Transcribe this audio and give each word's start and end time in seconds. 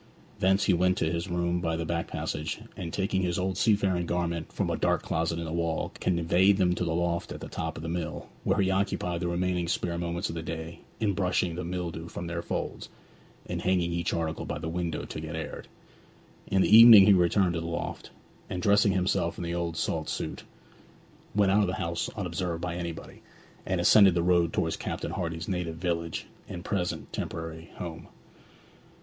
Thence 0.39 0.63
he 0.63 0.73
went 0.73 0.97
to 0.97 1.11
his 1.11 1.29
room 1.29 1.61
by 1.61 1.75
the 1.75 1.85
back 1.85 2.07
passage, 2.07 2.59
and 2.75 2.91
taking 2.91 3.21
his 3.21 3.37
old 3.37 3.55
seafaring 3.55 4.07
garments 4.07 4.51
from 4.55 4.67
a 4.71 4.75
dark 4.75 5.03
closet 5.03 5.37
in 5.37 5.45
the 5.45 5.53
wall 5.53 5.91
conveyed 5.99 6.57
them 6.57 6.73
to 6.73 6.83
the 6.83 6.95
loft 6.95 7.31
at 7.31 7.39
the 7.39 7.47
top 7.47 7.77
of 7.77 7.83
the 7.83 7.87
mill, 7.87 8.27
where 8.43 8.57
he 8.59 8.71
occupied 8.71 9.19
the 9.21 9.27
remaining 9.27 9.67
spare 9.67 9.99
moments 9.99 10.27
of 10.27 10.33
the 10.33 10.41
day 10.41 10.79
in 10.99 11.13
brushing 11.13 11.53
the 11.53 11.63
mildew 11.63 12.07
from 12.07 12.25
their 12.25 12.41
folds, 12.41 12.89
and 13.45 13.61
hanging 13.61 13.91
each 13.91 14.11
article 14.11 14.43
by 14.43 14.57
the 14.57 14.67
window 14.69 15.05
to 15.05 15.19
get 15.19 15.35
aired. 15.35 15.67
In 16.47 16.63
the 16.63 16.75
evening 16.75 17.05
he 17.05 17.13
returned 17.13 17.53
to 17.53 17.61
the 17.61 17.67
loft, 17.67 18.09
and 18.49 18.59
dressing 18.59 18.93
himself 18.93 19.37
in 19.37 19.43
the 19.43 19.53
old 19.53 19.77
salt 19.77 20.09
suit, 20.09 20.41
went 21.35 21.51
out 21.51 21.61
of 21.61 21.67
the 21.67 21.75
house 21.75 22.09
unobserved 22.17 22.61
by 22.63 22.73
anybody, 22.75 23.21
and 23.67 23.79
ascended 23.79 24.15
the 24.15 24.23
road 24.23 24.51
towards 24.51 24.77
Captain 24.77 25.11
Hardy's 25.11 25.47
native 25.47 25.75
village 25.75 26.25
and 26.49 26.65
present 26.65 27.13
temporary 27.13 27.69
home. 27.75 28.07